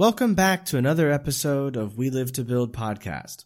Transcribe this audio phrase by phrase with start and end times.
[0.00, 3.44] Welcome back to another episode of We Live to Build podcast.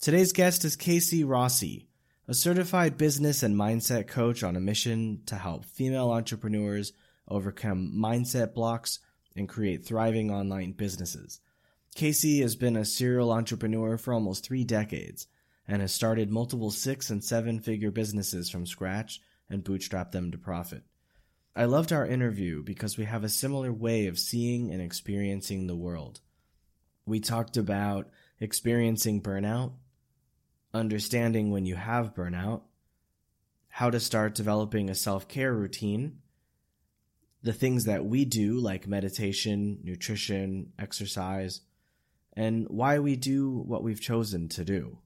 [0.00, 1.88] Today's guest is Casey Rossi,
[2.28, 6.92] a certified business and mindset coach on a mission to help female entrepreneurs
[7.26, 9.00] overcome mindset blocks
[9.34, 11.40] and create thriving online businesses.
[11.96, 15.26] Casey has been a serial entrepreneur for almost three decades
[15.66, 19.20] and has started multiple six and seven figure businesses from scratch
[19.50, 20.84] and bootstrapped them to profit.
[21.54, 25.76] I loved our interview because we have a similar way of seeing and experiencing the
[25.76, 26.20] world.
[27.04, 29.72] We talked about experiencing burnout,
[30.72, 32.62] understanding when you have burnout,
[33.68, 36.18] how to start developing a self care routine,
[37.42, 41.62] the things that we do, like meditation, nutrition, exercise,
[42.34, 44.98] and why we do what we've chosen to do.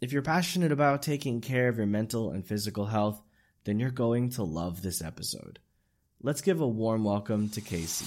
[0.00, 3.20] If you're passionate about taking care of your mental and physical health,
[3.66, 5.58] then you're going to love this episode.
[6.22, 8.06] Let's give a warm welcome to Casey.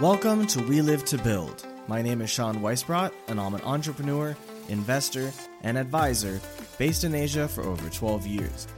[0.00, 1.66] Welcome to We Live to Build.
[1.88, 4.36] My name is Sean Weisbrot, and I'm an entrepreneur,
[4.68, 5.32] investor,
[5.62, 6.40] and advisor
[6.78, 8.68] based in Asia for over 12 years.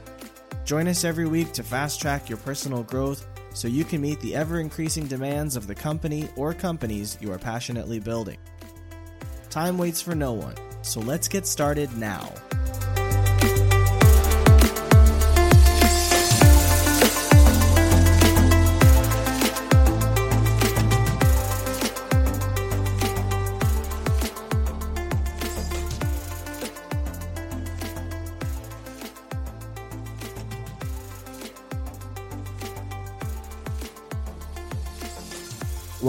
[0.69, 3.25] Join us every week to fast track your personal growth
[3.55, 7.39] so you can meet the ever increasing demands of the company or companies you are
[7.39, 8.37] passionately building.
[9.49, 10.53] Time waits for no one,
[10.83, 12.31] so let's get started now.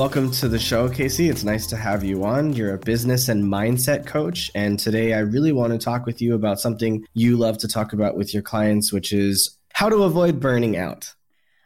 [0.01, 1.29] Welcome to the show, Casey.
[1.29, 2.55] It's nice to have you on.
[2.55, 4.51] You're a business and mindset coach.
[4.55, 7.93] And today I really want to talk with you about something you love to talk
[7.93, 11.13] about with your clients, which is how to avoid burning out.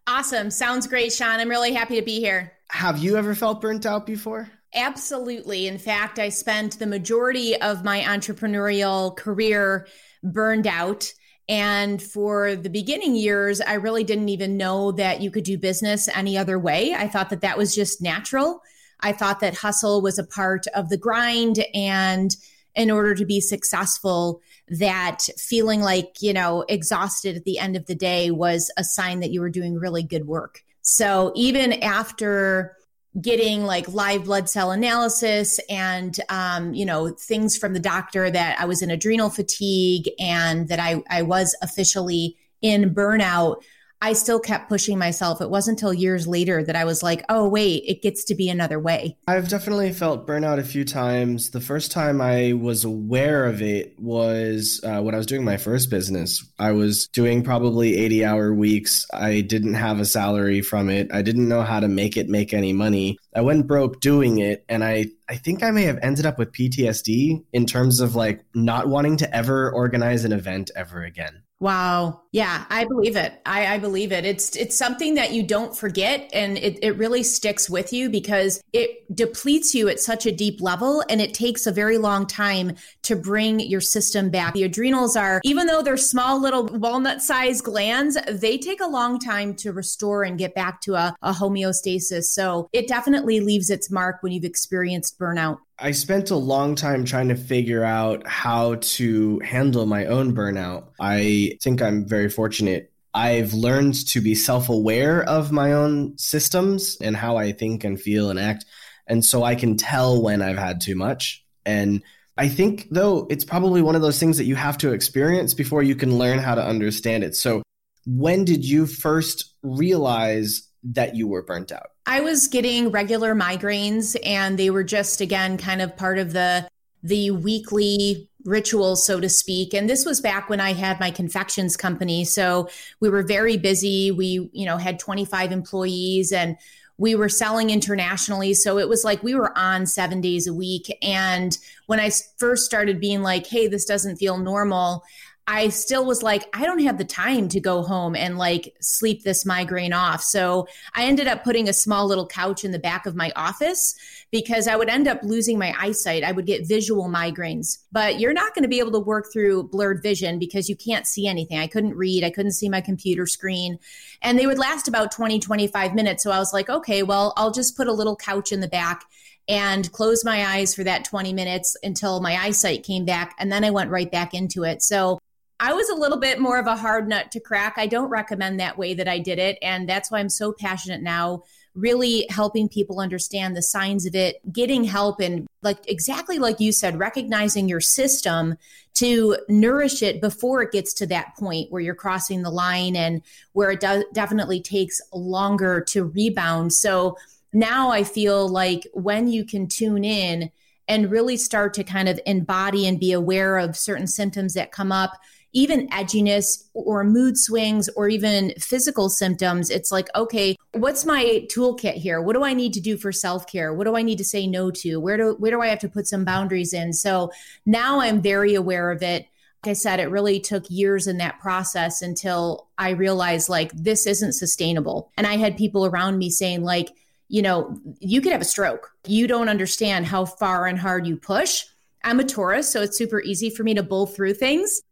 [0.08, 0.50] Awesome.
[0.50, 1.38] Sounds great, Sean.
[1.38, 2.50] I'm really happy to be here.
[2.70, 4.50] Have you ever felt burnt out before?
[4.74, 5.68] Absolutely.
[5.68, 9.86] In fact, I spent the majority of my entrepreneurial career
[10.24, 11.12] burned out.
[11.48, 16.08] And for the beginning years, I really didn't even know that you could do business
[16.14, 16.94] any other way.
[16.94, 18.62] I thought that that was just natural.
[19.00, 21.64] I thought that hustle was a part of the grind.
[21.74, 22.34] And
[22.74, 27.86] in order to be successful, that feeling like, you know, exhausted at the end of
[27.86, 30.62] the day was a sign that you were doing really good work.
[30.80, 32.76] So even after
[33.20, 38.58] getting like live blood cell analysis and um, you know things from the doctor that
[38.58, 43.62] i was in adrenal fatigue and that i, I was officially in burnout
[44.04, 45.40] I still kept pushing myself.
[45.40, 48.50] It wasn't until years later that I was like, oh, wait, it gets to be
[48.50, 49.16] another way.
[49.26, 51.52] I've definitely felt burnout a few times.
[51.52, 55.56] The first time I was aware of it was uh, when I was doing my
[55.56, 56.46] first business.
[56.58, 59.06] I was doing probably 80 hour weeks.
[59.14, 61.10] I didn't have a salary from it.
[61.10, 63.16] I didn't know how to make it make any money.
[63.34, 64.66] I went broke doing it.
[64.68, 68.44] And I, I think I may have ended up with PTSD in terms of like
[68.54, 71.43] not wanting to ever organize an event ever again.
[71.60, 72.22] Wow.
[72.32, 73.40] Yeah, I believe it.
[73.46, 74.24] I, I, believe it.
[74.24, 78.60] It's it's something that you don't forget and it, it really sticks with you because
[78.72, 82.74] it depletes you at such a deep level and it takes a very long time
[83.04, 84.52] to bring your system back.
[84.52, 89.20] The adrenals are, even though they're small little walnut sized glands, they take a long
[89.20, 92.24] time to restore and get back to a, a homeostasis.
[92.24, 95.58] So it definitely leaves its mark when you've experienced burnout.
[95.78, 100.88] I spent a long time trying to figure out how to handle my own burnout.
[101.00, 102.92] I think I'm very fortunate.
[103.12, 108.00] I've learned to be self aware of my own systems and how I think and
[108.00, 108.64] feel and act.
[109.06, 111.44] And so I can tell when I've had too much.
[111.66, 112.02] And
[112.36, 115.82] I think, though, it's probably one of those things that you have to experience before
[115.82, 117.36] you can learn how to understand it.
[117.36, 117.62] So,
[118.06, 121.93] when did you first realize that you were burnt out?
[122.06, 126.68] I was getting regular migraines and they were just again kind of part of the
[127.02, 129.72] the weekly ritual so to speak.
[129.72, 132.24] And this was back when I had my confections company.
[132.24, 132.68] So
[133.00, 134.10] we were very busy.
[134.10, 136.56] We you know had 25 employees and
[136.96, 138.54] we were selling internationally.
[138.54, 140.96] So it was like we were on 7 days a week.
[141.02, 145.04] And when I first started being like hey this doesn't feel normal
[145.46, 149.24] I still was like, I don't have the time to go home and like sleep
[149.24, 150.22] this migraine off.
[150.22, 153.94] So I ended up putting a small little couch in the back of my office
[154.30, 156.24] because I would end up losing my eyesight.
[156.24, 159.64] I would get visual migraines, but you're not going to be able to work through
[159.64, 161.58] blurred vision because you can't see anything.
[161.58, 163.78] I couldn't read, I couldn't see my computer screen,
[164.22, 166.22] and they would last about 20, 25 minutes.
[166.22, 169.04] So I was like, okay, well, I'll just put a little couch in the back
[169.46, 173.34] and close my eyes for that 20 minutes until my eyesight came back.
[173.38, 174.82] And then I went right back into it.
[174.82, 175.18] So
[175.60, 177.74] I was a little bit more of a hard nut to crack.
[177.76, 179.58] I don't recommend that way that I did it.
[179.62, 184.40] And that's why I'm so passionate now, really helping people understand the signs of it,
[184.52, 188.56] getting help, and like exactly like you said, recognizing your system
[188.94, 193.22] to nourish it before it gets to that point where you're crossing the line and
[193.52, 196.72] where it does definitely takes longer to rebound.
[196.72, 197.16] So,
[197.52, 200.50] now I feel like when you can tune in
[200.88, 204.92] and really start to kind of embody and be aware of certain symptoms that come
[204.92, 205.12] up,
[205.54, 211.94] even edginess or mood swings or even physical symptoms, it's like, okay, what's my toolkit
[211.94, 212.20] here?
[212.20, 213.72] What do I need to do for self-care?
[213.72, 214.98] What do I need to say no to?
[214.98, 216.92] Where do where do I have to put some boundaries in?
[216.92, 217.30] So
[217.64, 219.28] now I'm very aware of it.
[219.62, 224.06] Like I said, it really took years in that process until I realized like this
[224.06, 225.10] isn't sustainable.
[225.16, 226.90] And I had people around me saying like,
[227.28, 228.90] you know, you could have a stroke.
[229.06, 231.64] You don't understand how far and hard you push.
[232.02, 234.82] I'm a Taurus, so it's super easy for me to bull through things.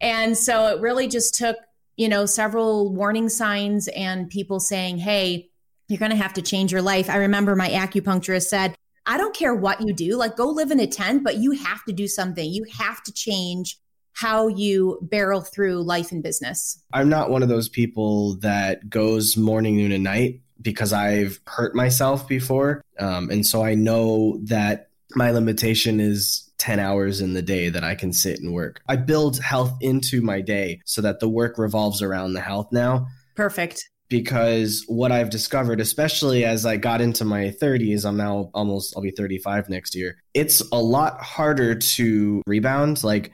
[0.00, 1.56] And so it really just took,
[1.96, 5.50] you know, several warning signs and people saying, hey,
[5.88, 7.08] you're going to have to change your life.
[7.08, 8.74] I remember my acupuncturist said,
[9.06, 11.84] I don't care what you do, like go live in a tent, but you have
[11.84, 12.50] to do something.
[12.50, 13.78] You have to change
[14.14, 16.82] how you barrel through life and business.
[16.92, 21.74] I'm not one of those people that goes morning, noon, and night because I've hurt
[21.74, 22.82] myself before.
[22.98, 27.84] Um, and so I know that my limitation is 10 hours in the day that
[27.84, 28.80] I can sit and work.
[28.88, 33.06] I build health into my day so that the work revolves around the health now.
[33.34, 33.88] Perfect.
[34.08, 39.02] Because what I've discovered, especially as I got into my 30s, I'm now almost, I'll
[39.02, 40.22] be 35 next year.
[40.32, 43.02] It's a lot harder to rebound.
[43.02, 43.32] Like,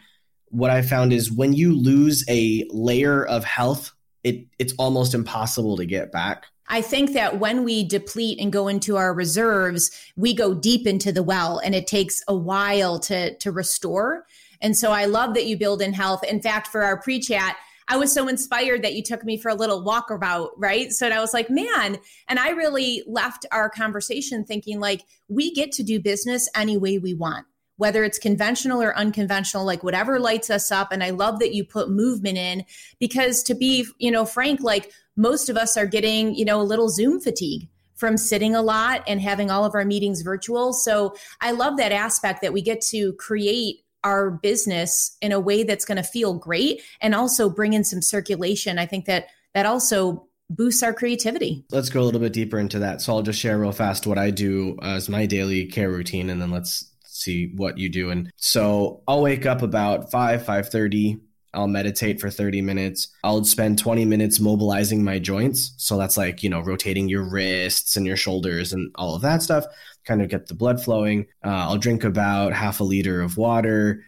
[0.49, 3.93] what I found is when you lose a layer of health,
[4.25, 6.47] it, it's almost impossible to get back.
[6.69, 11.13] I think that when we deplete and go into our reserves, we go deep into
[11.13, 14.27] the well and it takes a while to to restore.
[14.61, 16.23] And so I love that you build in health.
[16.25, 17.57] In fact, for our pre-chat,
[17.89, 20.93] I was so inspired that you took me for a little walkabout, right?
[20.93, 21.99] So I was like, man,
[22.29, 26.99] and I really left our conversation thinking like we get to do business any way
[26.99, 27.45] we want
[27.83, 30.93] whether it's conventional or unconventional, like whatever lights us up.
[30.93, 32.65] And I love that you put movement in
[33.01, 36.63] because to be, you know, frank, like most of us are getting, you know, a
[36.63, 40.73] little Zoom fatigue from sitting a lot and having all of our meetings virtual.
[40.73, 45.65] So I love that aspect that we get to create our business in a way
[45.65, 48.79] that's going to feel great and also bring in some circulation.
[48.79, 51.65] I think that that also boosts our creativity.
[51.73, 53.01] Let's go a little bit deeper into that.
[53.01, 56.41] So I'll just share real fast what I do as my daily care routine and
[56.41, 56.92] then let's
[57.23, 58.11] see what you do.
[58.11, 61.21] And so I'll wake up about 5, 5.30.
[61.55, 63.09] I'll meditate for 30 minutes.
[63.23, 65.75] I'll spend 20 minutes mobilizing my joints.
[65.77, 69.43] So that's like, you know, rotating your wrists and your shoulders and all of that
[69.43, 69.67] stuff,
[70.07, 71.27] kind of get the blood flowing.
[71.45, 74.03] Uh, I'll drink about half a liter of water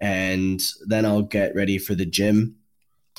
[0.00, 2.56] and then I'll get ready for the gym.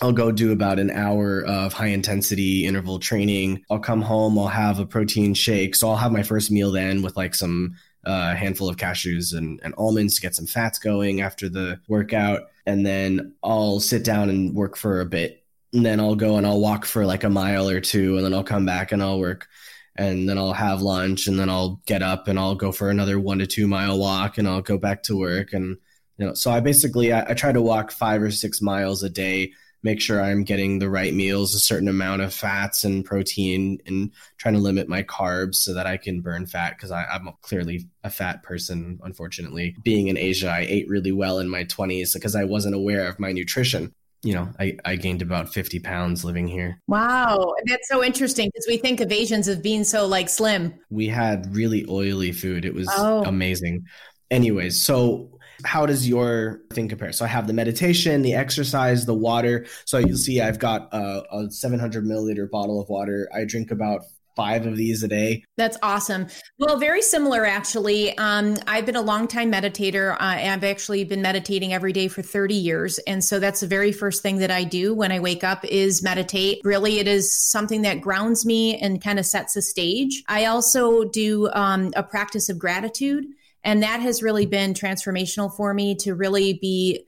[0.01, 3.63] I'll go do about an hour of high intensity interval training.
[3.69, 5.75] I'll come home, I'll have a protein shake.
[5.75, 9.59] So I'll have my first meal then with like some a handful of cashews and,
[9.63, 12.43] and almonds to get some fats going after the workout.
[12.65, 15.43] And then I'll sit down and work for a bit.
[15.73, 18.17] And then I'll go and I'll walk for like a mile or two.
[18.17, 19.47] And then I'll come back and I'll work.
[19.95, 21.27] And then I'll have lunch.
[21.27, 24.37] And then I'll get up and I'll go for another one to two mile walk.
[24.37, 25.53] And I'll go back to work.
[25.53, 25.77] And,
[26.17, 29.09] you know, so I basically, I, I try to walk five or six miles a
[29.09, 33.79] day make sure I'm getting the right meals, a certain amount of fats and protein,
[33.85, 37.87] and trying to limit my carbs so that I can burn fat because I'm clearly
[38.03, 39.75] a fat person, unfortunately.
[39.83, 43.19] Being in Asia, I ate really well in my 20s because I wasn't aware of
[43.19, 43.93] my nutrition.
[44.23, 46.79] You know, I, I gained about 50 pounds living here.
[46.87, 47.55] Wow.
[47.65, 50.75] That's so interesting because we think of Asians as being so like slim.
[50.91, 52.63] We had really oily food.
[52.63, 53.23] It was oh.
[53.23, 53.85] amazing.
[54.29, 57.11] Anyways, so how does your thing compare?
[57.11, 59.65] So I have the meditation, the exercise, the water.
[59.85, 63.29] So you'll see I've got a, a 700 milliliter bottle of water.
[63.33, 64.03] I drink about
[64.35, 65.43] five of these a day.
[65.57, 66.27] That's awesome.
[66.57, 68.17] Well, very similar actually.
[68.17, 70.13] Um, I've been a long time meditator.
[70.13, 72.97] Uh, I've actually been meditating every day for 30 years.
[72.99, 76.01] And so that's the very first thing that I do when I wake up is
[76.01, 76.61] meditate.
[76.63, 80.23] Really, it is something that grounds me and kind of sets the stage.
[80.27, 83.25] I also do um, a practice of gratitude.
[83.63, 87.05] And that has really been transformational for me to really be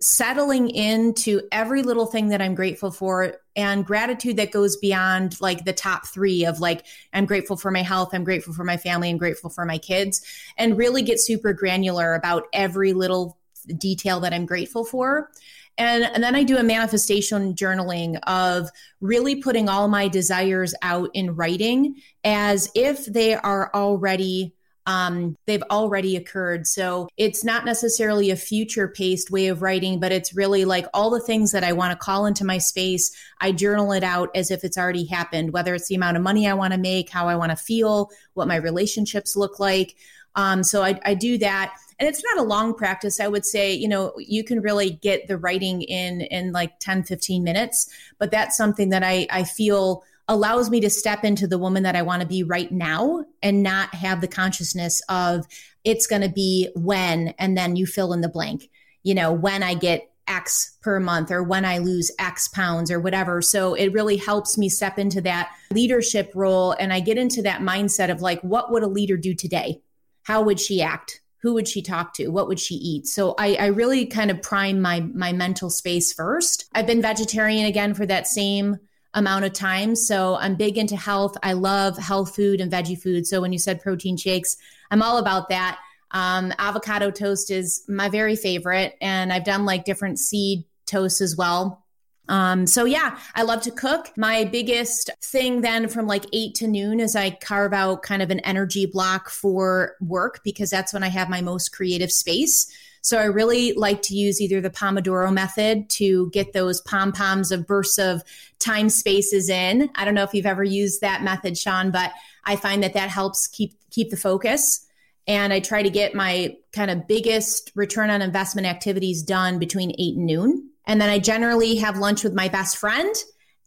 [0.00, 5.64] settling into every little thing that I'm grateful for and gratitude that goes beyond like
[5.64, 6.84] the top three of like,
[7.14, 10.20] I'm grateful for my health, I'm grateful for my family, I'm grateful for my kids,
[10.58, 13.38] and really get super granular about every little
[13.78, 15.30] detail that I'm grateful for.
[15.78, 18.68] And, and then I do a manifestation journaling of
[19.00, 24.54] really putting all my desires out in writing as if they are already
[24.86, 26.66] um, they've already occurred.
[26.66, 31.10] So it's not necessarily a future paced way of writing, but it's really like all
[31.10, 33.14] the things that I want to call into my space.
[33.40, 36.46] I journal it out as if it's already happened, whether it's the amount of money
[36.46, 39.96] I want to make, how I want to feel, what my relationships look like.
[40.36, 43.72] Um, so I, I do that and it's not a long practice i would say
[43.72, 47.88] you know you can really get the writing in in like 10 15 minutes
[48.18, 51.96] but that's something that i i feel allows me to step into the woman that
[51.96, 55.46] I want to be right now and not have the consciousness of
[55.84, 58.70] it's going to be when, and then you fill in the blank,
[59.02, 62.98] you know, when I get X per month or when I lose X pounds or
[62.98, 63.42] whatever.
[63.42, 66.72] So it really helps me step into that leadership role.
[66.72, 69.82] And I get into that mindset of like, what would a leader do today?
[70.22, 71.20] How would she act?
[71.42, 72.28] Who would she talk to?
[72.28, 73.06] What would she eat?
[73.06, 76.64] So I, I really kind of prime my my mental space first.
[76.72, 78.78] I've been vegetarian again for that same
[79.14, 79.96] amount of time.
[79.96, 81.36] So I'm big into health.
[81.42, 83.26] I love health food and veggie food.
[83.26, 84.56] So when you said protein shakes,
[84.90, 85.78] I'm all about that.
[86.10, 88.96] Um, avocado toast is my very favorite.
[89.00, 91.84] And I've done like different seed toasts as well.
[92.28, 94.10] Um, so yeah, I love to cook.
[94.16, 98.30] My biggest thing then from like eight to noon is I carve out kind of
[98.30, 102.70] an energy block for work because that's when I have my most creative space.
[103.04, 107.52] So I really like to use either the Pomodoro method to get those pom poms
[107.52, 108.22] of bursts of
[108.58, 109.90] time spaces in.
[109.94, 112.12] I don't know if you've ever used that method, Sean, but
[112.44, 114.86] I find that that helps keep keep the focus.
[115.26, 119.94] And I try to get my kind of biggest return on investment activities done between
[119.98, 120.70] eight and noon.
[120.86, 123.14] And then I generally have lunch with my best friend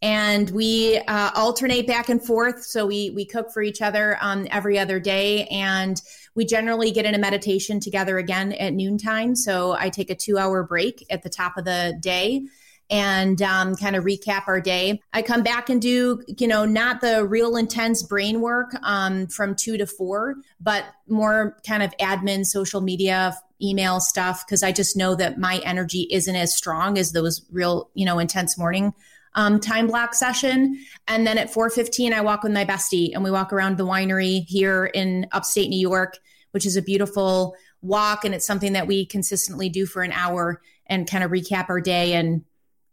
[0.00, 2.64] and we uh, alternate back and forth.
[2.64, 6.00] So we we cook for each other um, every other day, and
[6.34, 9.34] we generally get in a meditation together again at noontime.
[9.34, 12.46] So I take a two hour break at the top of the day
[12.90, 15.00] and um, kind of recap our day.
[15.12, 19.54] I come back and do, you know, not the real intense brain work um, from
[19.54, 24.96] two to four, but more kind of admin, social media, email stuff, because I just
[24.96, 28.94] know that my energy isn't as strong as those real, you know, intense morning
[29.34, 30.78] um, time block session.
[31.06, 34.44] And then at 4.15, I walk with my bestie and we walk around the winery
[34.46, 36.18] here in upstate New York,
[36.52, 38.24] which is a beautiful walk.
[38.24, 41.80] And it's something that we consistently do for an hour and kind of recap our
[41.80, 42.44] day and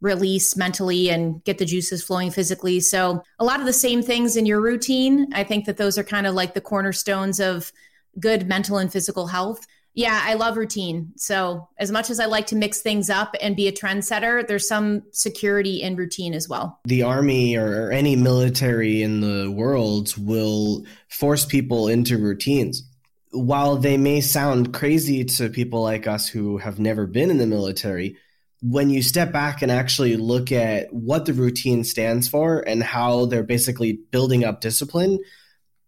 [0.02, 2.80] release mentally and get the juices flowing physically.
[2.80, 5.34] So a lot of the same things in your routine.
[5.34, 7.72] I think that those are kind of like the cornerstones of
[8.20, 9.66] good mental and physical health.
[9.96, 11.14] Yeah, I love routine.
[11.16, 14.68] So, as much as I like to mix things up and be a trendsetter, there's
[14.68, 16.80] some security in routine as well.
[16.84, 22.84] The army or any military in the world will force people into routines.
[23.32, 27.48] While they may sound crazy to people like us who have never been in the
[27.48, 28.18] military,
[28.62, 33.28] when you step back and actually look at what the routine stands for and how
[33.28, 35.20] they're basically building up discipline,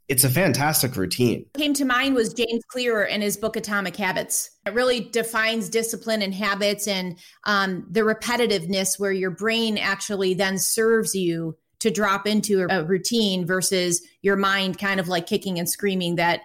[0.07, 1.45] it's a fantastic routine.
[1.53, 4.49] What came to mind was James Clear in his book Atomic Habits.
[4.65, 10.57] It really defines discipline and habits and um, the repetitiveness where your brain actually then
[10.57, 15.59] serves you to drop into a, a routine versus your mind kind of like kicking
[15.59, 16.41] and screaming that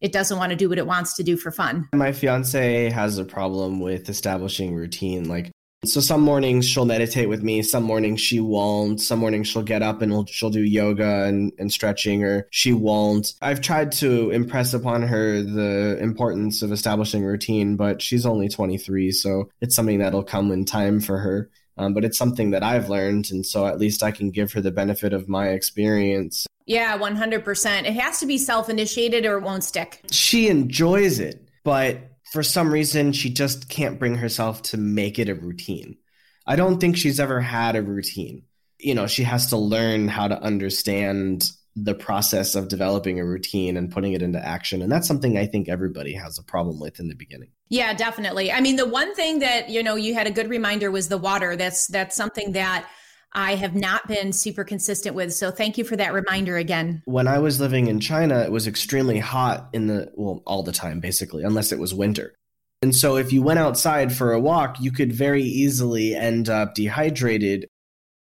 [0.00, 1.88] it doesn't want to do what it wants to do for fun.
[1.94, 5.28] My fiance has a problem with establishing routine.
[5.28, 5.52] Like
[5.84, 9.82] so some mornings she'll meditate with me, some mornings she won't, some mornings she'll get
[9.82, 13.34] up and she'll do yoga and, and stretching or she won't.
[13.42, 19.10] I've tried to impress upon her the importance of establishing routine, but she's only 23,
[19.10, 21.50] so it's something that'll come in time for her.
[21.78, 24.60] Um, but it's something that I've learned, and so at least I can give her
[24.60, 26.46] the benefit of my experience.
[26.66, 27.84] Yeah, 100%.
[27.84, 30.02] It has to be self initiated or it won't stick.
[30.10, 35.28] She enjoys it, but for some reason she just can't bring herself to make it
[35.28, 35.98] a routine.
[36.46, 38.44] I don't think she's ever had a routine.
[38.78, 43.76] You know, she has to learn how to understand the process of developing a routine
[43.76, 44.80] and putting it into action.
[44.80, 47.50] And that's something I think everybody has a problem with in the beginning.
[47.68, 48.50] Yeah, definitely.
[48.50, 51.18] I mean, the one thing that, you know, you had a good reminder was the
[51.18, 51.54] water.
[51.54, 52.88] That's that's something that
[53.34, 55.32] I have not been super consistent with.
[55.32, 57.02] So thank you for that reminder again.
[57.06, 60.72] When I was living in China, it was extremely hot in the, well, all the
[60.72, 62.34] time, basically, unless it was winter.
[62.82, 66.74] And so if you went outside for a walk, you could very easily end up
[66.74, 67.68] dehydrated.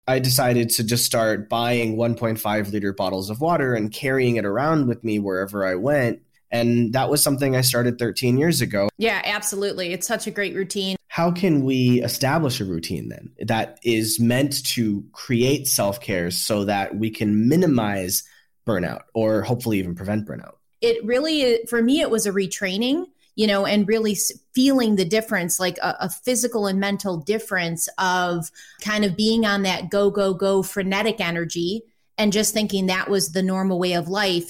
[0.08, 4.88] I decided to just start buying 1.5 liter bottles of water and carrying it around
[4.88, 6.22] with me wherever I went.
[6.52, 8.90] And that was something I started 13 years ago.
[8.98, 9.94] Yeah, absolutely.
[9.94, 14.66] It's such a great routine how can we establish a routine then that is meant
[14.66, 18.24] to create self-care so that we can minimize
[18.66, 23.06] burnout or hopefully even prevent burnout it really for me it was a retraining
[23.36, 24.18] you know and really
[24.54, 28.50] feeling the difference like a, a, physical and mental difference of
[28.82, 31.84] kind of being on that go go go frenetic energy
[32.18, 34.50] and just thinking that was the normal way of life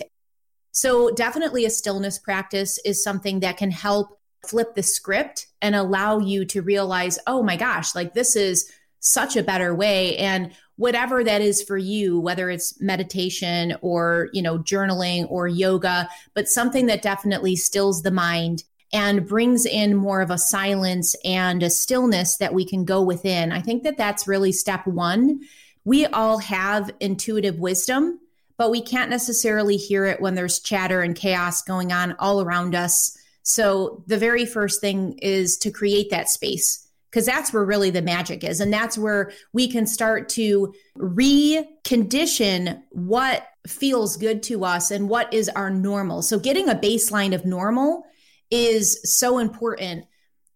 [0.72, 6.20] So, definitely a stillness practice is something that can help flip the script and allow
[6.20, 10.18] you to realize, oh my gosh, like this is such a better way.
[10.18, 16.10] And whatever that is for you, whether it's meditation or, you know, journaling or yoga,
[16.34, 18.64] but something that definitely stills the mind
[18.94, 23.52] and brings in more of a silence and a stillness that we can go within.
[23.52, 25.42] I think that that's really step one.
[25.84, 28.20] We all have intuitive wisdom
[28.62, 32.76] but we can't necessarily hear it when there's chatter and chaos going on all around
[32.76, 33.18] us.
[33.42, 38.04] So the very first thing is to create that space because that's where really the
[38.04, 38.62] magic is.
[38.62, 45.34] And that's where we can start to recondition what feels good to us and what
[45.34, 46.22] is our normal.
[46.22, 48.04] So getting a baseline of normal
[48.52, 50.06] is so important.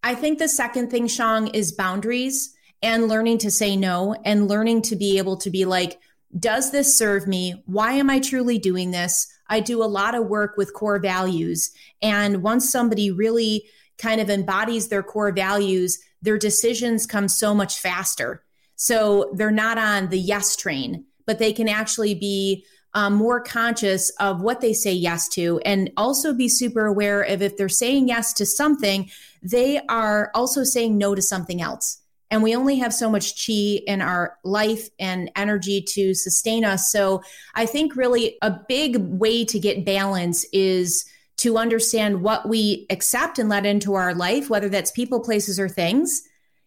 [0.03, 4.83] I think the second thing, Sean, is boundaries and learning to say no and learning
[4.83, 6.00] to be able to be like,
[6.37, 7.63] does this serve me?
[7.65, 9.27] Why am I truly doing this?
[9.47, 11.71] I do a lot of work with core values.
[12.01, 13.65] And once somebody really
[13.97, 18.43] kind of embodies their core values, their decisions come so much faster.
[18.75, 24.09] So they're not on the yes train, but they can actually be um, more conscious
[24.19, 28.07] of what they say yes to and also be super aware of if they're saying
[28.07, 29.09] yes to something,
[29.41, 32.01] they are also saying no to something else
[32.32, 36.91] and we only have so much chi in our life and energy to sustain us.
[36.91, 37.22] So
[37.53, 41.05] I think really a big way to get balance is
[41.38, 45.70] to understand what we accept and let into our life, whether that's people, places, or
[45.70, 46.24] things,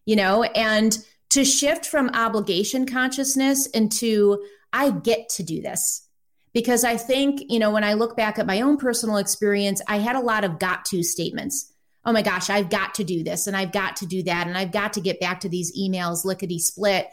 [0.07, 0.99] you know, and
[1.31, 6.07] to shift from obligation consciousness into I get to do this.
[6.55, 9.99] Because I think, you know, when I look back at my own personal experience, I
[9.99, 11.73] had a lot of got to statements
[12.05, 14.57] oh my gosh, I've got to do this and I've got to do that and
[14.57, 17.09] I've got to get back to these emails lickety split.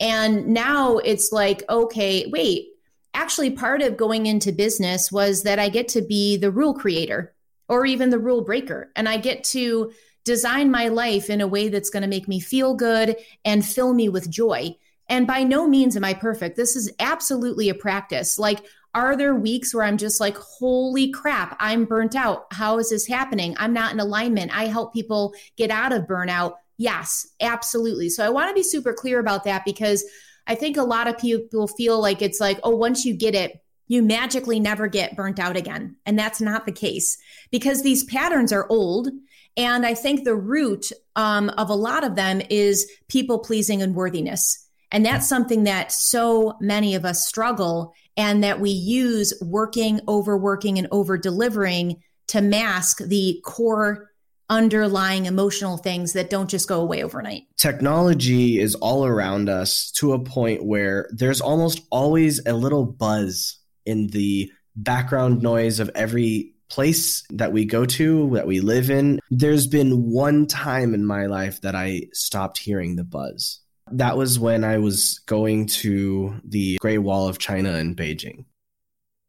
[0.00, 2.68] And now it's like, okay, wait,
[3.14, 7.34] actually, part of going into business was that I get to be the rule creator
[7.68, 8.90] or even the rule breaker.
[8.96, 9.92] And I get to
[10.24, 13.92] design my life in a way that's going to make me feel good and fill
[13.92, 14.76] me with joy.
[15.08, 16.56] And by no means am I perfect.
[16.56, 18.38] This is absolutely a practice.
[18.38, 22.46] Like, are there weeks where I'm just like, holy crap, I'm burnt out?
[22.52, 23.54] How is this happening?
[23.58, 24.56] I'm not in alignment.
[24.56, 26.54] I help people get out of burnout.
[26.76, 28.08] Yes, absolutely.
[28.08, 30.04] So I want to be super clear about that because
[30.46, 33.62] I think a lot of people feel like it's like, oh, once you get it,
[33.86, 35.96] you magically never get burnt out again.
[36.06, 37.18] And that's not the case
[37.50, 39.08] because these patterns are old.
[39.56, 43.94] And I think the root um, of a lot of them is people pleasing and
[43.94, 44.68] worthiness.
[44.92, 50.78] And that's something that so many of us struggle and that we use working, overworking,
[50.78, 54.10] and over delivering to mask the core
[54.48, 57.44] underlying emotional things that don't just go away overnight.
[57.56, 63.58] Technology is all around us to a point where there's almost always a little buzz
[63.86, 69.20] in the background noise of every place that we go to, that we live in.
[69.30, 73.59] There's been one time in my life that I stopped hearing the buzz.
[73.92, 78.44] That was when I was going to the Great Wall of China in Beijing.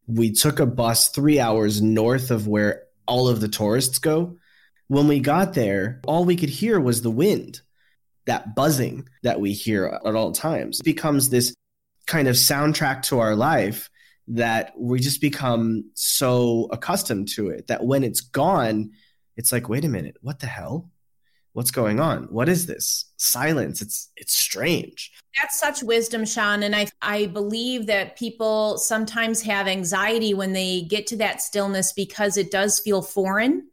[0.08, 4.38] We took a bus three hours north of where all of the tourists go.
[4.88, 7.62] When we got there, all we could hear was the wind,
[8.26, 10.80] that buzzing that we hear at all times.
[10.80, 11.56] It becomes this
[12.08, 13.89] kind of soundtrack to our life
[14.28, 18.91] that we just become so accustomed to it that when it's gone,
[19.38, 20.91] it's like, wait a minute, what the hell?
[21.54, 22.24] What's going on?
[22.26, 23.06] What is this?
[23.18, 23.82] Silence.
[23.82, 25.12] It's it's strange.
[25.40, 30.82] That's such wisdom sean and i i believe that people sometimes have anxiety when they
[30.82, 33.68] get to that stillness because it does feel foreign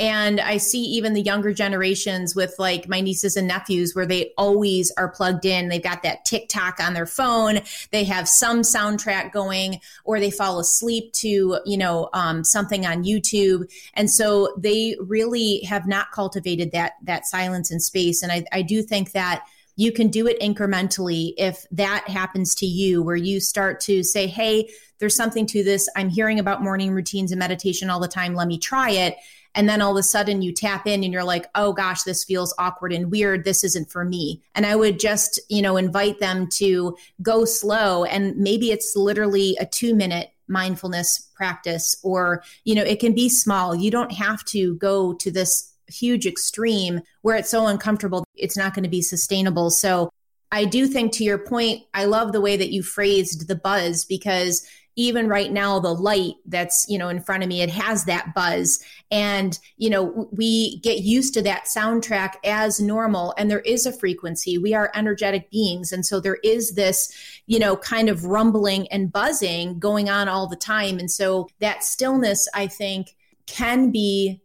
[0.00, 4.32] and I see even the younger generations with like my nieces and nephews where they
[4.38, 5.68] always are plugged in.
[5.68, 7.60] They've got that TikTok on their phone.
[7.90, 13.04] They have some soundtrack going or they fall asleep to, you know, um, something on
[13.04, 13.70] YouTube.
[13.92, 18.22] And so they really have not cultivated that, that silence and space.
[18.22, 19.44] And I, I do think that
[19.76, 24.26] you can do it incrementally if that happens to you where you start to say,
[24.26, 25.90] Hey, there's something to this.
[25.94, 28.34] I'm hearing about morning routines and meditation all the time.
[28.34, 29.16] Let me try it
[29.54, 32.24] and then all of a sudden you tap in and you're like oh gosh this
[32.24, 33.44] feels awkward and weird.
[33.44, 34.42] This isn't for me.
[34.54, 38.04] And i would just you know invite them to go slow.
[38.04, 43.28] And maybe it's literally a 2 minute mindfulness practice or you know it can be
[43.28, 43.74] small.
[43.74, 48.74] You don't have to go to this huge extreme where it's so uncomfortable it's not
[48.74, 49.70] going to be sustainable.
[49.70, 50.10] So
[50.52, 54.04] I do think to your point, I love the way that you phrased the buzz
[54.04, 54.66] because
[55.00, 58.34] even right now, the light that's, you know, in front of me, it has that
[58.34, 58.84] buzz.
[59.10, 63.32] And, you know, we get used to that soundtrack as normal.
[63.38, 64.58] And there is a frequency.
[64.58, 65.90] We are energetic beings.
[65.90, 67.10] And so there is this,
[67.46, 70.98] you know, kind of rumbling and buzzing going on all the time.
[70.98, 74.42] And so that stillness, I think, can be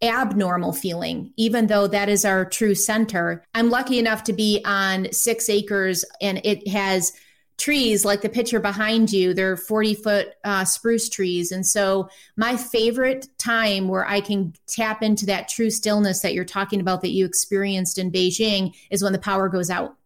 [0.00, 3.44] abnormal feeling, even though that is our true center.
[3.52, 7.12] I'm lucky enough to be on six acres and it has
[7.58, 9.34] trees like the picture behind you.
[9.34, 11.52] They're 40 foot uh, spruce trees.
[11.52, 16.44] And so, my favorite time where I can tap into that true stillness that you're
[16.44, 19.96] talking about that you experienced in Beijing is when the power goes out.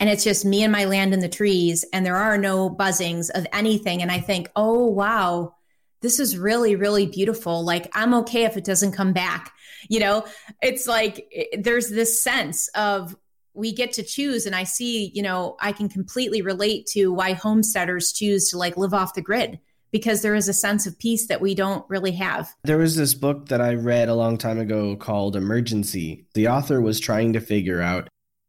[0.00, 3.30] And it's just me and my land in the trees, and there are no buzzings
[3.30, 4.02] of anything.
[4.02, 5.54] And I think, oh, wow,
[6.02, 7.64] this is really, really beautiful.
[7.64, 9.54] Like, I'm okay if it doesn't come back.
[9.88, 10.26] You know,
[10.60, 13.16] it's like there's this sense of
[13.56, 14.46] we get to choose.
[14.46, 18.76] And I see, you know, I can completely relate to why homesteaders choose to like
[18.76, 19.58] live off the grid
[19.92, 22.54] because there is a sense of peace that we don't really have.
[22.64, 26.26] There was this book that I read a long time ago called Emergency.
[26.34, 28.08] The author was trying to figure out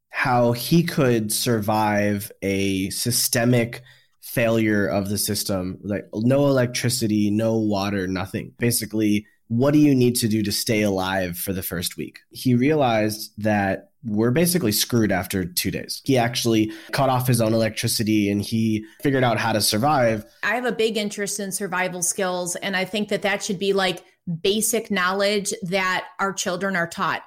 [0.10, 3.82] how he could survive a systemic
[4.22, 10.16] failure of the system like no electricity no water nothing basically what do you need
[10.16, 15.12] to do to stay alive for the first week he realized that we're basically screwed
[15.12, 16.02] after two days.
[16.06, 20.26] He actually cut off his own electricity and he figured out how to survive.
[20.44, 23.74] I have a big interest in survival skills, and I think that that should be
[23.74, 24.04] like
[24.42, 27.22] basic knowledge that our children are taught.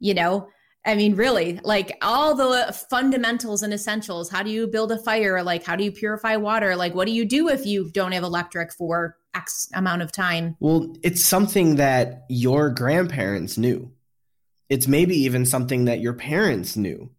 [0.00, 0.48] You know,
[0.84, 4.30] I mean, really, like all the fundamentals and essentials.
[4.30, 5.42] How do you build a fire?
[5.42, 6.74] Like, how do you purify water?
[6.74, 10.56] Like, what do you do if you don't have electric for X amount of time?
[10.58, 13.92] Well, it's something that your grandparents knew.
[14.72, 17.10] It's maybe even something that your parents knew.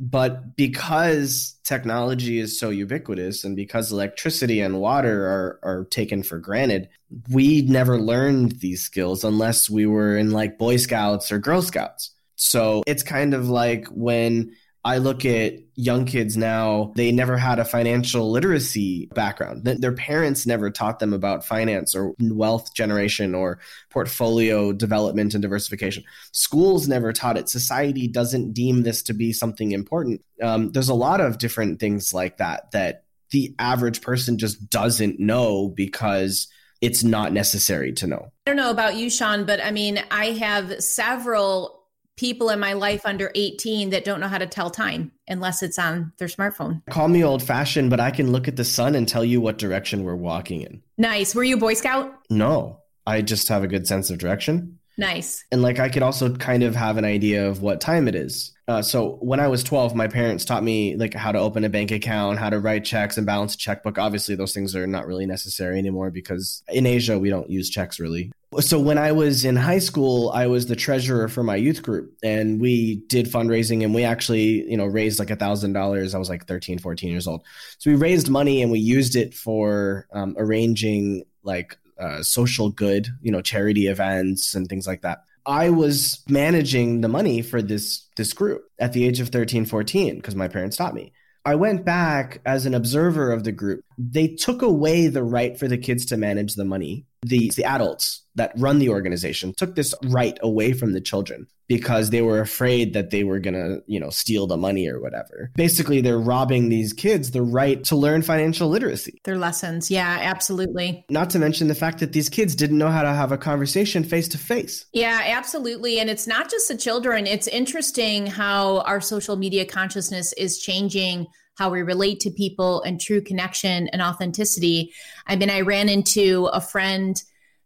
[0.00, 6.38] But because technology is so ubiquitous and because electricity and water are, are taken for
[6.38, 6.88] granted,
[7.30, 12.14] we never learned these skills unless we were in like Boy Scouts or Girl Scouts
[12.36, 17.58] so it's kind of like when I look at young kids now, they never had
[17.58, 19.64] a financial literacy background.
[19.64, 26.04] Their parents never taught them about finance or wealth generation or portfolio development and diversification.
[26.32, 27.48] Schools never taught it.
[27.48, 30.22] Society doesn't deem this to be something important.
[30.42, 35.18] Um, there's a lot of different things like that that the average person just doesn't
[35.18, 36.46] know because
[36.82, 38.30] it's not necessary to know.
[38.46, 41.83] I don't know about you, Sean, but I mean, I have several
[42.16, 45.78] people in my life under 18 that don't know how to tell time unless it's
[45.78, 46.82] on their smartphone.
[46.90, 49.58] Call me old fashioned, but I can look at the sun and tell you what
[49.58, 50.82] direction we're walking in.
[50.98, 51.34] Nice.
[51.34, 52.14] Were you a Boy Scout?
[52.30, 54.78] No, I just have a good sense of direction.
[54.96, 55.44] Nice.
[55.50, 58.52] And like I could also kind of have an idea of what time it is.
[58.66, 61.68] Uh, so when I was 12, my parents taught me like how to open a
[61.68, 63.98] bank account, how to write checks and balance a checkbook.
[63.98, 68.00] Obviously, those things are not really necessary anymore because in Asia we don't use checks
[68.00, 68.32] really.
[68.60, 72.16] So when I was in high school, I was the treasurer for my youth group
[72.22, 76.14] and we did fundraising and we actually, you know, raised like a thousand dollars.
[76.14, 77.42] I was like 13, 14 years old.
[77.78, 83.08] So we raised money and we used it for um, arranging like uh, social good,
[83.22, 85.24] you know, charity events and things like that.
[85.46, 90.16] I was managing the money for this this group at the age of 13, 14
[90.16, 91.12] because my parents taught me.
[91.46, 93.84] I went back as an observer of the group.
[93.98, 97.04] They took away the right for the kids to manage the money.
[97.22, 102.10] The the adults that run the organization took this right away from the children because
[102.10, 105.50] they were afraid that they were going to, you know, steal the money or whatever.
[105.56, 109.20] Basically, they're robbing these kids the right to learn financial literacy.
[109.24, 109.90] Their lessons.
[109.90, 111.04] Yeah, absolutely.
[111.08, 114.04] Not to mention the fact that these kids didn't know how to have a conversation
[114.04, 114.84] face to face.
[114.92, 115.98] Yeah, absolutely.
[115.98, 117.26] And it's not just the children.
[117.26, 123.00] It's interesting how our social media consciousness is changing how we relate to people and
[123.00, 124.92] true connection and authenticity.
[125.26, 127.22] I mean, I ran into a friend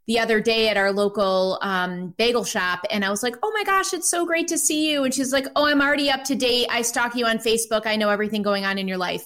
[0.08, 3.62] the other day at our local um, bagel shop and I was like, oh my
[3.62, 5.04] gosh, it's so great to see you.
[5.04, 6.66] And she's like, oh, I'm already up to date.
[6.70, 7.86] I stalk you on Facebook.
[7.86, 9.24] I know everything going on in your life.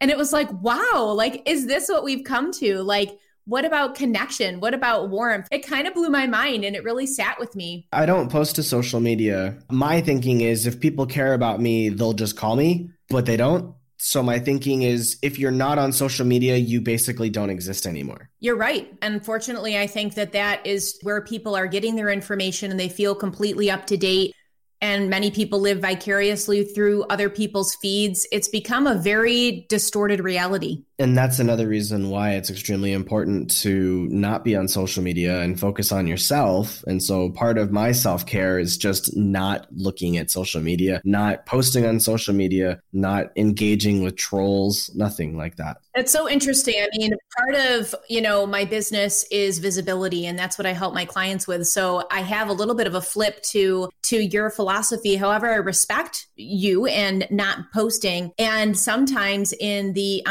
[0.00, 2.82] And it was like, wow, like, is this what we've come to?
[2.82, 3.10] Like,
[3.44, 4.58] what about connection?
[4.58, 5.48] What about warmth?
[5.50, 7.86] It kind of blew my mind and it really sat with me.
[7.92, 9.58] I don't post to social media.
[9.70, 13.74] My thinking is if people care about me, they'll just call me, but they don't.
[14.06, 18.28] So my thinking is if you're not on social media, you basically don't exist anymore.
[18.38, 18.92] You're right.
[19.00, 22.90] And unfortunately, I think that that is where people are getting their information and they
[22.90, 24.34] feel completely up to date.
[24.82, 28.26] And many people live vicariously through other people's feeds.
[28.30, 30.84] It's become a very distorted reality.
[30.98, 35.58] And that's another reason why it's extremely important to not be on social media and
[35.58, 36.84] focus on yourself.
[36.86, 41.46] And so part of my self care is just not looking at social media, not
[41.46, 45.78] posting on social media, not engaging with trolls, nothing like that.
[45.96, 46.74] It's so interesting.
[46.76, 50.92] I mean, part of, you know, my business is visibility and that's what I help
[50.92, 51.66] my clients with.
[51.68, 55.14] So I have a little bit of a flip to to your philosophy.
[55.16, 58.32] However, I respect you and not posting.
[58.38, 60.22] And sometimes in the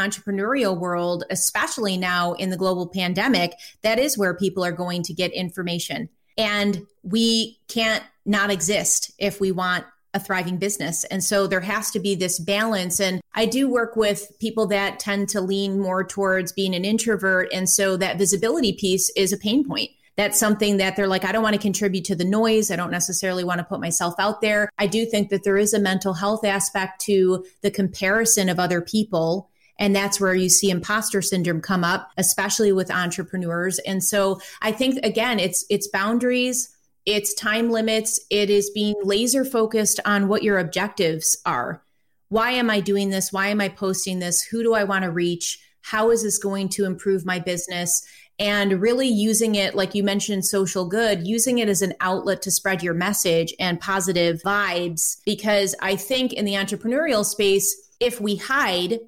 [0.54, 5.14] entrepreneurial world, especially now in the global pandemic, that is where people are going to
[5.14, 6.08] get information.
[6.36, 11.04] And we can't not exist if we want a thriving business.
[11.04, 13.00] And so there has to be this balance.
[13.00, 17.48] And I do work with people that tend to lean more towards being an introvert.
[17.52, 19.90] And so that visibility piece is a pain point.
[20.16, 22.70] That's something that they're like, I don't want to contribute to the noise.
[22.70, 24.70] I don't necessarily want to put myself out there.
[24.78, 28.80] I do think that there is a mental health aspect to the comparison of other
[28.80, 29.50] people.
[29.78, 33.78] And that's where you see imposter syndrome come up, especially with entrepreneurs.
[33.80, 36.74] And so I think again, it's it's boundaries
[37.06, 41.82] it's time limits, it is being laser focused on what your objectives are.
[42.28, 43.32] Why am I doing this?
[43.32, 44.42] Why am I posting this?
[44.42, 45.58] Who do I want to reach?
[45.82, 48.06] How is this going to improve my business?
[48.38, 52.50] And really using it, like you mentioned, social good, using it as an outlet to
[52.50, 55.18] spread your message and positive vibes.
[55.26, 58.98] Because I think in the entrepreneurial space, if we hide,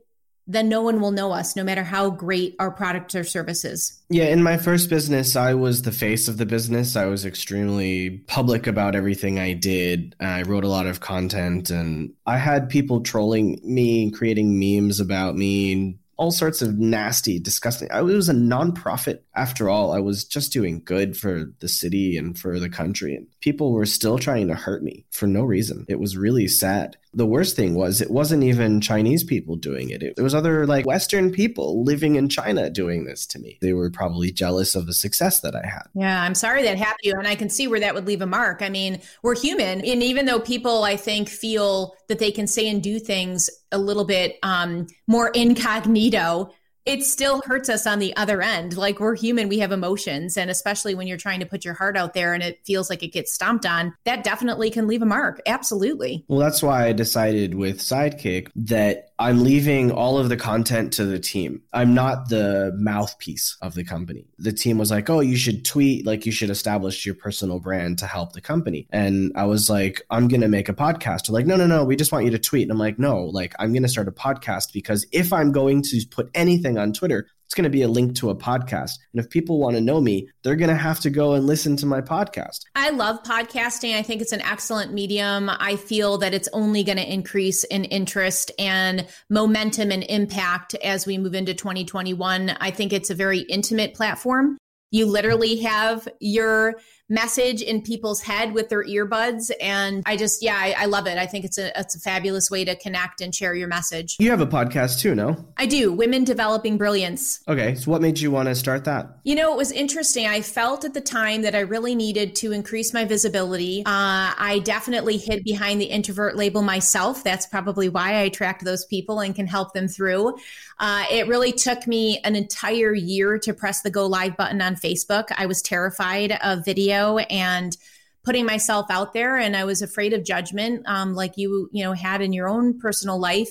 [0.46, 4.00] then no one will know us no matter how great our product or service is.
[4.08, 6.96] Yeah, in my first business, I was the face of the business.
[6.96, 10.14] I was extremely public about everything I did.
[10.20, 15.36] I wrote a lot of content and I had people trolling me, creating memes about
[15.36, 17.90] me, and all sorts of nasty, disgusting.
[17.90, 19.92] I was a nonprofit after all.
[19.92, 23.86] I was just doing good for the city and for the country, and people were
[23.86, 25.84] still trying to hurt me for no reason.
[25.88, 26.96] It was really sad.
[27.16, 30.02] The worst thing was it wasn't even Chinese people doing it.
[30.02, 33.58] It, was other like Western people living in China doing this to me.
[33.60, 35.88] They were probably jealous of the success that I had.
[35.94, 38.26] Yeah, I'm sorry that happened you, and I can see where that would leave a
[38.26, 38.62] mark.
[38.62, 42.68] I mean, we're human, and even though people, I think, feel that they can say
[42.68, 46.50] and do things a little bit um, more incognito
[46.86, 48.76] it still hurts us on the other end.
[48.76, 50.36] Like we're human, we have emotions.
[50.36, 53.02] And especially when you're trying to put your heart out there and it feels like
[53.02, 55.42] it gets stomped on, that definitely can leave a mark.
[55.46, 56.24] Absolutely.
[56.28, 61.04] Well, that's why I decided with Sidekick that I'm leaving all of the content to
[61.04, 61.62] the team.
[61.72, 64.26] I'm not the mouthpiece of the company.
[64.38, 67.98] The team was like, oh, you should tweet, like you should establish your personal brand
[68.00, 68.86] to help the company.
[68.90, 71.26] And I was like, I'm going to make a podcast.
[71.26, 72.64] They're like, no, no, no, we just want you to tweet.
[72.64, 75.82] And I'm like, no, like I'm going to start a podcast because if I'm going
[75.82, 78.98] to put anything on Twitter, it's going to be a link to a podcast.
[79.12, 81.76] And if people want to know me, they're going to have to go and listen
[81.76, 82.62] to my podcast.
[82.74, 83.96] I love podcasting.
[83.96, 85.48] I think it's an excellent medium.
[85.48, 91.06] I feel that it's only going to increase in interest and momentum and impact as
[91.06, 92.50] we move into 2021.
[92.50, 94.58] I think it's a very intimate platform.
[94.90, 96.74] You literally have your
[97.08, 99.52] message in people's head with their earbuds.
[99.60, 101.18] And I just, yeah, I, I, love it.
[101.18, 104.16] I think it's a, it's a fabulous way to connect and share your message.
[104.18, 105.36] You have a podcast too, no?
[105.56, 105.92] I do.
[105.92, 107.40] Women Developing Brilliance.
[107.46, 107.76] Okay.
[107.76, 109.18] So what made you want to start that?
[109.22, 110.26] You know, it was interesting.
[110.26, 113.82] I felt at the time that I really needed to increase my visibility.
[113.86, 117.22] Uh, I definitely hid behind the introvert label myself.
[117.22, 120.36] That's probably why I attract those people and can help them through.
[120.78, 124.74] Uh, it really took me an entire year to press the go live button on
[124.74, 125.26] Facebook.
[125.36, 126.95] I was terrified of video
[127.30, 127.76] and
[128.24, 131.92] putting myself out there, and I was afraid of judgment, um, like you you know
[131.92, 133.50] had in your own personal life.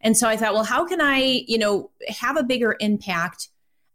[0.00, 3.48] And so I thought, well, how can I you know have a bigger impact?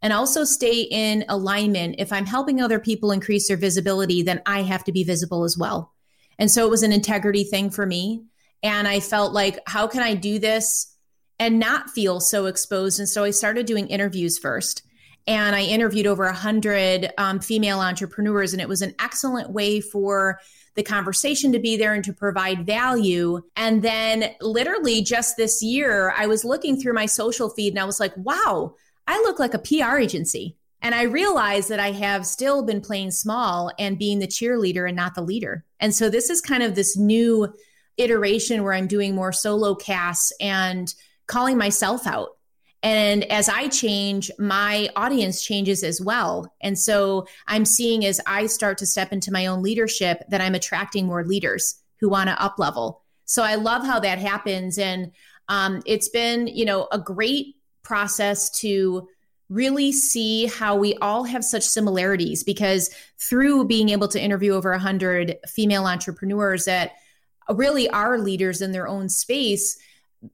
[0.04, 1.96] and also stay in alignment.
[1.98, 5.58] If I'm helping other people increase their visibility, then I have to be visible as
[5.58, 5.92] well.
[6.38, 8.24] And so it was an integrity thing for me.
[8.62, 10.96] And I felt like, how can I do this
[11.40, 13.00] and not feel so exposed.
[13.00, 14.84] And so I started doing interviews first.
[15.28, 20.40] And I interviewed over 100 um, female entrepreneurs, and it was an excellent way for
[20.76, 23.42] the conversation to be there and to provide value.
[23.56, 27.86] And then, literally, just this year, I was looking through my social feed and I
[27.86, 30.56] was like, wow, I look like a PR agency.
[30.82, 34.96] And I realized that I have still been playing small and being the cheerleader and
[34.96, 35.66] not the leader.
[35.80, 37.54] And so, this is kind of this new
[37.98, 40.94] iteration where I'm doing more solo casts and
[41.26, 42.37] calling myself out.
[42.84, 46.54] And as I change, my audience changes as well.
[46.62, 50.56] And so I'm seeing as I start to step into my own leadership that I'm
[50.56, 53.04] attracting more leaders who want to up level.
[53.26, 54.78] So I love how that happens.
[54.78, 55.12] And
[55.50, 59.08] um, it's been, you know, a great process to
[59.50, 64.72] really see how we all have such similarities because through being able to interview over
[64.72, 66.92] 100 female entrepreneurs that
[67.50, 69.78] really are leaders in their own space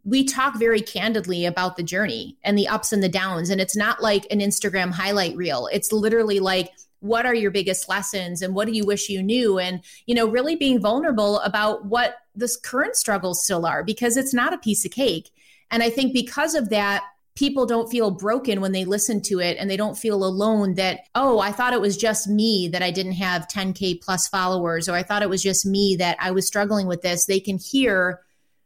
[0.04, 3.50] we talk very candidly about the journey and the ups and the downs.
[3.50, 5.68] And it's not like an Instagram highlight reel.
[5.72, 6.72] It's literally like,
[7.04, 10.26] what are your biggest lessons and what do you wish you knew and you know
[10.26, 14.86] really being vulnerable about what this current struggles still are because it's not a piece
[14.86, 15.30] of cake
[15.70, 17.04] and i think because of that
[17.36, 21.02] people don't feel broken when they listen to it and they don't feel alone that
[21.14, 24.96] oh i thought it was just me that i didn't have 10k plus followers or
[24.96, 28.22] i thought it was just me that i was struggling with this they can hear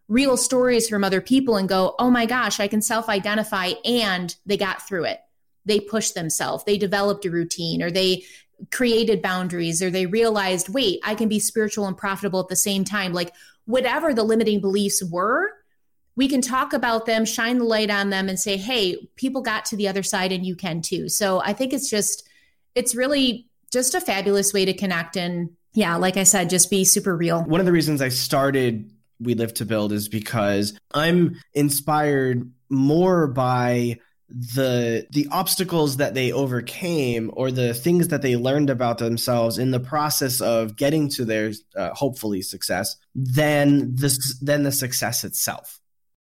[0.07, 4.35] real stories from other people and go oh my gosh i can self identify and
[4.45, 5.19] they got through it
[5.67, 8.23] they pushed themselves, they developed a routine, or they
[8.71, 12.83] created boundaries, or they realized, wait, I can be spiritual and profitable at the same
[12.83, 13.13] time.
[13.13, 13.33] Like,
[13.65, 15.51] whatever the limiting beliefs were,
[16.15, 19.65] we can talk about them, shine the light on them, and say, hey, people got
[19.65, 21.09] to the other side and you can too.
[21.09, 22.27] So I think it's just,
[22.73, 25.15] it's really just a fabulous way to connect.
[25.15, 27.43] And yeah, like I said, just be super real.
[27.43, 28.89] One of the reasons I started
[29.19, 33.99] We Live to Build is because I'm inspired more by
[34.29, 39.71] the the obstacles that they overcame or the things that they learned about themselves in
[39.71, 45.79] the process of getting to their uh, hopefully success than this than the success itself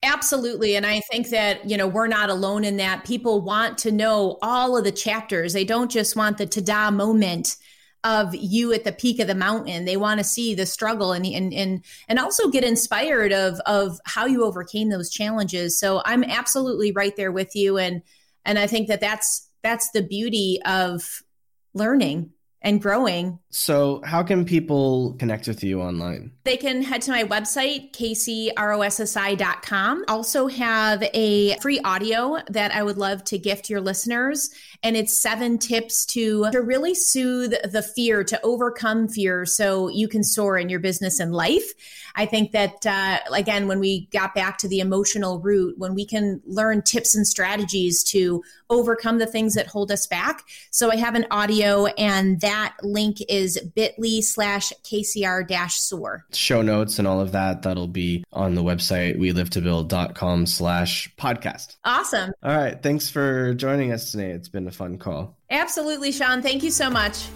[0.02, 0.76] Absolutely.
[0.76, 3.04] And I think that, you know, we're not alone in that.
[3.04, 5.52] People want to know all of the chapters.
[5.52, 7.56] They don't just want the ta-da moment
[8.04, 9.84] of you at the peak of the mountain.
[9.84, 14.00] They want to see the struggle and and and and also get inspired of of
[14.04, 15.78] how you overcame those challenges.
[15.78, 18.02] So I'm absolutely right there with you and
[18.44, 21.22] and I think that that's that's the beauty of
[21.74, 22.30] learning
[22.62, 23.39] and growing.
[23.52, 26.30] So, how can people connect with you online?
[26.44, 28.54] They can head to my website, kcrossi.com.
[30.06, 34.50] Also, have a free audio that I would love to gift your listeners.
[34.84, 40.06] And it's seven tips to, to really soothe the fear, to overcome fear so you
[40.06, 41.72] can soar in your business and life.
[42.14, 46.04] I think that, uh, again, when we got back to the emotional root, when we
[46.06, 50.44] can learn tips and strategies to overcome the things that hold us back.
[50.70, 56.24] So I have an audio, and that link is bit.ly slash KCR dash soar.
[56.32, 60.46] Show notes and all of that, that'll be on the website, we live to build.com
[60.46, 61.76] slash podcast.
[61.84, 62.32] Awesome.
[62.42, 62.80] All right.
[62.82, 64.30] Thanks for joining us today.
[64.30, 65.36] It's been a fun call.
[65.50, 66.42] Absolutely, Sean.
[66.42, 67.26] Thank you so much.